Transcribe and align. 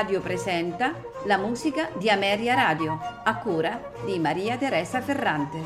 Radio 0.00 0.22
presenta 0.22 0.94
la 1.26 1.36
musica 1.36 1.90
di 1.98 2.08
Ameria 2.08 2.54
Radio, 2.54 2.98
a 3.22 3.36
cura 3.36 3.92
di 4.06 4.18
Maria 4.18 4.56
Teresa 4.56 5.02
Ferrante. 5.02 5.58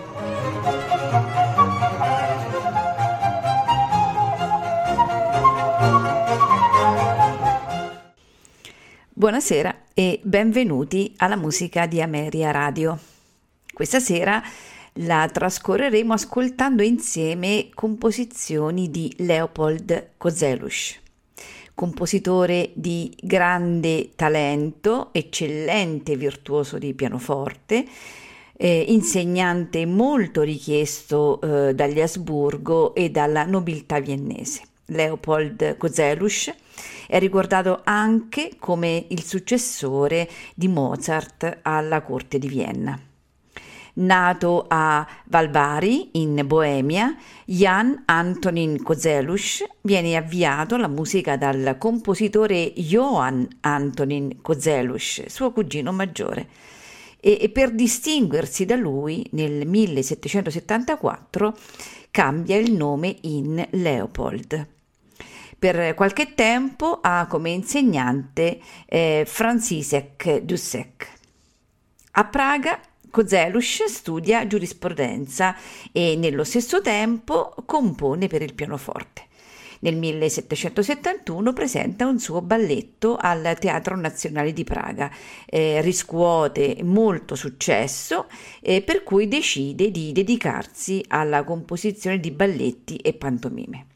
Buonasera 9.13 9.83
e 9.95 10.19
benvenuti 10.25 11.15
alla 11.19 11.37
musica 11.37 11.87
di 11.87 12.03
Ameria 12.03 12.51
Radio. 12.51 12.99
Questa 13.73 14.01
sera 14.01 14.43
la 14.95 15.31
trascorreremo 15.33 16.13
ascoltando 16.13 16.83
insieme 16.83 17.69
composizioni 17.73 18.91
di 18.91 19.15
Leopold 19.19 20.15
Kozelus 20.17 21.03
compositore 21.75 22.71
di 22.75 23.13
grande 23.21 24.11
talento, 24.15 25.09
eccellente 25.13 26.17
virtuoso 26.17 26.79
di 26.79 26.95
pianoforte, 26.95 27.85
eh, 28.57 28.85
insegnante 28.89 29.85
molto 29.85 30.43
richiesto 30.43 31.41
eh, 31.41 31.75
dagli 31.75 32.01
Asburgo 32.01 32.95
e 32.95 33.11
dalla 33.11 33.45
nobiltà 33.45 33.99
viennese. 33.99 34.63
Leopold 34.87 35.77
Kozelus 35.77 36.53
è 37.07 37.19
ricordato 37.19 37.81
anche 37.85 38.53
come 38.59 39.07
il 39.09 39.23
successore 39.23 40.29
di 40.55 40.69
Mozart 40.69 41.59
alla 41.63 42.03
corte 42.03 42.39
di 42.39 42.49
Vienna. 42.49 42.99
Nato 43.97 44.65
a 44.67 45.07
Valbari, 45.27 46.09
in 46.13 46.43
Boemia, 46.47 47.17
Jan 47.45 48.03
Antonin 48.07 48.83
Kozelus 48.83 49.63
viene 49.83 50.17
avviato 50.17 50.75
alla 50.75 50.89
musica 50.89 51.37
dal 51.37 51.77
compositore 51.79 52.73
Johann 52.73 53.45
Antonin 53.61 54.41
Kozelus, 54.43 55.27
suo 55.27 55.53
cugino 55.53 55.93
maggiore. 55.93 56.49
E, 57.21 57.49
per 57.51 57.71
distinguersi 57.71 58.65
da 58.65 58.75
lui, 58.75 59.25
nel 59.31 59.67
1774 59.67 61.57
cambia 62.11 62.57
il 62.57 62.73
nome 62.73 63.17
in 63.23 63.65
Leopold. 63.71 64.69
Per 65.57 65.95
qualche 65.95 66.35
tempo 66.35 66.99
ha 67.01 67.27
come 67.29 67.51
insegnante 67.51 68.59
eh, 68.87 69.25
Francisek 69.27 70.41
Dussek. 70.41 71.13
A 72.17 72.25
Praga 72.25 72.79
Kozelus 73.15 73.85
studia 73.85 74.45
giurisprudenza 74.45 75.55
e 75.93 76.17
nello 76.17 76.43
stesso 76.43 76.81
tempo 76.81 77.55
compone 77.65 78.27
per 78.27 78.43
il 78.43 78.55
pianoforte. 78.55 79.27
Nel 79.83 79.95
1771 79.95 81.53
presenta 81.53 82.07
un 82.07 82.19
suo 82.19 82.43
balletto 82.43 83.17
al 83.17 83.57
Teatro 83.61 83.95
Nazionale 83.95 84.53
di 84.53 84.65
Praga, 84.65 85.13
eh, 85.47 85.81
riscuote 85.81 86.79
molto 86.83 87.37
successo, 87.37 88.27
eh, 88.61 88.83
per 88.83 89.05
cui 89.05 89.29
decide 89.29 89.93
di 89.93 90.11
dedicarsi 90.11 91.05
alla 91.07 91.45
composizione 91.45 92.19
di 92.19 92.33
balletti 92.33 92.97
e 92.97 93.13
pantomime. 93.13 93.94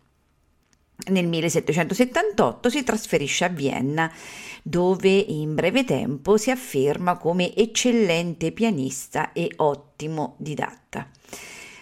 Nel 1.07 1.29
1778 1.29 2.69
si 2.69 2.83
trasferisce 2.83 3.45
a 3.45 3.49
Vienna, 3.49 4.13
dove 4.65 5.09
in 5.09 5.55
breve 5.55 5.85
tempo 5.85 6.37
si 6.37 6.51
afferma 6.51 7.17
come 7.17 7.55
eccellente 7.55 8.51
pianista 8.51 9.33
e 9.33 9.51
ottimo 9.57 10.35
didatta. 10.39 11.09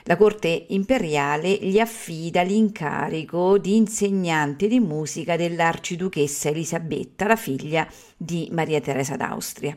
La 0.04 0.16
corte 0.16 0.66
imperiale 0.68 1.50
gli 1.50 1.78
affida 1.78 2.42
l'incarico 2.42 3.56
di 3.58 3.74
insegnante 3.74 4.68
di 4.68 4.78
musica 4.80 5.34
dell'arciduchessa 5.34 6.50
Elisabetta, 6.50 7.26
la 7.26 7.36
figlia 7.36 7.88
di 8.16 8.48
Maria 8.52 8.80
Teresa 8.80 9.16
d'Austria. 9.16 9.76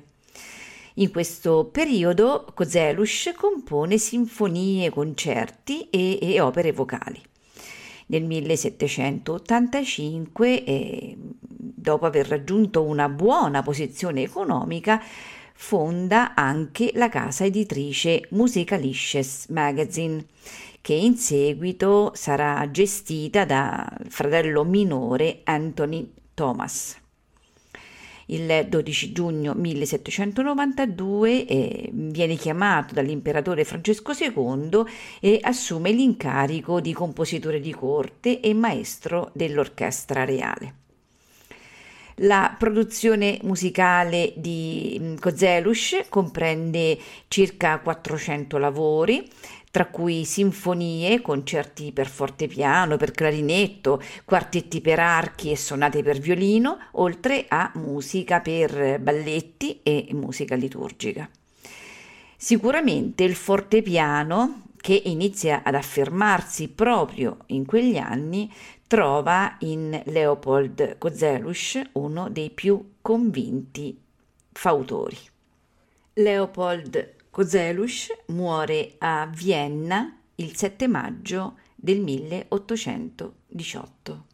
In 0.96 1.12
questo 1.12 1.70
periodo 1.72 2.46
Kozelus 2.54 3.32
compone 3.36 3.98
sinfonie, 3.98 4.90
concerti 4.90 5.90
e, 5.90 6.20
e 6.22 6.42
opere 6.42 6.74
vocali 6.74 7.20
nel 8.10 8.26
1785 8.26 10.64
e 10.64 11.18
dopo 11.50 12.06
aver 12.06 12.28
raggiunto 12.28 12.84
una 12.84 13.10
buona 13.10 13.64
posizione 13.64 14.22
economica 14.22 15.02
fonda 15.54 16.36
anche 16.36 16.92
la 16.94 17.10
casa 17.10 17.46
editrice 17.46 18.28
Musicalisches 18.32 19.48
Magazine 19.50 20.26
che 20.82 20.94
in 20.94 21.18
seguito 21.18 22.12
sarà 22.16 22.70
gestita 22.72 23.44
dal 23.46 24.06
fratello 24.08 24.64
minore 24.64 25.42
Anthony 25.44 26.10
Thomas 26.34 26.99
il 28.30 28.66
12 28.68 29.12
giugno 29.12 29.54
1792 29.54 31.46
eh, 31.46 31.90
viene 31.92 32.36
chiamato 32.36 32.94
dall'imperatore 32.94 33.64
Francesco 33.64 34.12
II 34.12 34.84
e 35.20 35.40
assume 35.42 35.92
l'incarico 35.92 36.82
di 36.82 36.94
compositore 36.94 37.60
di 37.60 37.72
corte 37.74 38.40
e 38.40 38.54
maestro 38.54 39.32
dell'orchestra 39.34 40.26
reale. 40.26 40.74
La 42.24 42.54
produzione 42.58 43.40
musicale 43.44 44.34
di 44.36 45.16
Kozelus 45.22 46.00
mm, 46.00 46.10
comprende 46.10 46.98
circa 47.30 47.80
400 47.80 48.58
lavori, 48.58 49.26
tra 49.72 49.86
cui 49.88 50.26
sinfonie, 50.26 51.22
concerti 51.22 51.92
per 51.92 52.08
fortepiano, 52.08 52.98
per 52.98 53.12
clarinetto, 53.12 54.02
quartetti 54.26 54.82
per 54.82 55.00
archi 55.00 55.52
e 55.52 55.56
sonate 55.56 56.02
per 56.02 56.18
violino, 56.18 56.78
oltre 56.94 57.46
a 57.48 57.72
musica 57.76 58.40
per 58.40 59.00
balletti 59.00 59.82
e 59.84 60.08
musica 60.12 60.56
liturgica. 60.56 61.30
Sicuramente 62.36 63.24
il 63.24 63.36
fortepiano, 63.36 64.64
che 64.78 65.02
inizia 65.06 65.62
ad 65.64 65.76
affermarsi 65.76 66.70
proprio 66.70 67.40
in 67.48 67.66
quegli 67.66 67.98
anni, 67.98 68.52
trova 68.88 69.58
in 69.60 70.02
Leopold 70.06 70.98
Kozelus 70.98 71.80
uno 71.92 72.30
dei 72.30 72.50
più 72.50 72.94
convinti 73.02 74.02
fautori. 74.52 75.18
Leopold 76.14 77.18
Kozelus 77.32 78.08
muore 78.30 78.96
a 78.98 79.30
Vienna 79.32 80.18
il 80.36 80.58
7 80.58 80.88
maggio 80.88 81.60
del 81.76 82.00
1818. 82.00 84.26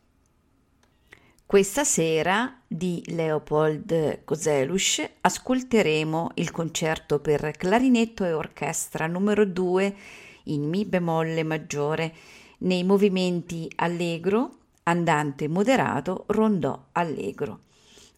Questa 1.46 1.84
sera 1.84 2.58
di 2.66 3.04
Leopold 3.08 4.24
Kozelus 4.24 5.04
ascolteremo 5.20 6.32
il 6.36 6.52
concerto 6.52 7.20
per 7.20 7.52
clarinetto 7.58 8.24
e 8.24 8.32
orchestra 8.32 9.08
numero 9.08 9.46
2 9.46 9.96
in 10.44 10.64
Mi 10.64 10.86
bemolle 10.86 11.44
maggiore 11.44 12.14
nei 12.60 12.86
movimenti 12.86 13.70
allegro, 13.76 14.52
andante 14.84 15.50
moderato, 15.50 16.24
rondò 16.28 16.82
allegro. 16.94 17.64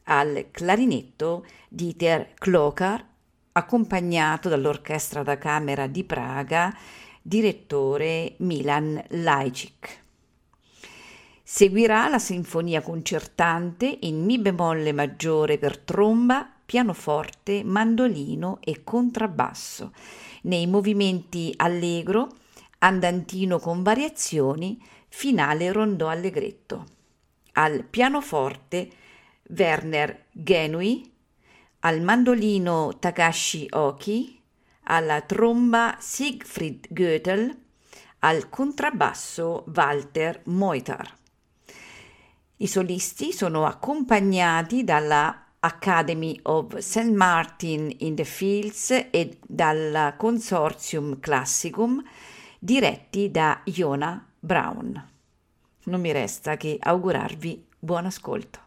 Al 0.04 0.50
clarinetto 0.52 1.48
Dieter 1.68 2.36
Klokar 2.36 3.16
accompagnato 3.58 4.50
dall'Orchestra 4.50 5.24
da 5.24 5.40
Camera 5.40 5.88
di 5.88 6.04
Praga, 6.04 6.76
direttore 7.24 8.36
Milan 8.38 9.04
Lajcik. 9.10 10.04
Seguirà 11.42 12.08
la 12.08 12.20
sinfonia 12.20 12.82
concertante 12.82 13.98
in 14.02 14.24
Mi 14.24 14.38
bemolle 14.38 14.92
maggiore 14.92 15.58
per 15.58 15.80
tromba, 15.80 16.48
pianoforte, 16.64 17.64
mandolino 17.64 18.60
e 18.62 18.84
contrabbasso, 18.84 19.92
nei 20.44 20.68
movimenti 20.68 21.52
allegro, 21.56 22.28
andantino 22.80 23.58
con 23.58 23.82
variazioni, 23.82 24.80
finale 25.08 25.72
rondò 25.72 26.10
allegretto. 26.10 26.86
Al 27.54 27.86
pianoforte 27.86 28.90
Werner 29.50 30.26
Genui, 30.32 31.12
al 31.88 32.02
mandolino 32.02 32.98
Takashi 33.00 33.66
Oki, 33.72 34.38
alla 34.90 35.22
tromba 35.22 35.96
Siegfried 35.98 36.88
Goethel, 36.90 37.58
al 38.20 38.50
contrabbasso 38.50 39.64
Walter 39.74 40.42
Moitar. 40.48 41.16
I 42.58 42.68
solisti 42.68 43.32
sono 43.32 43.66
accompagnati 43.66 44.84
dalla 44.84 45.46
Academy 45.60 46.38
of 46.44 46.76
St. 46.76 47.14
Martin 47.14 47.96
in 48.00 48.16
the 48.16 48.26
Fields 48.26 48.92
e 49.10 49.38
dal 49.42 50.16
Consortium 50.18 51.22
Classicum 51.22 52.04
diretti 52.60 53.32
da 53.32 53.62
Iona 53.64 54.28
Brown. 54.38 55.10
Non 55.86 56.02
mi 56.02 56.12
resta 56.12 56.58
che 56.58 56.78
augurarvi 56.82 57.66
buon 57.80 58.08
ascolto. 58.08 58.67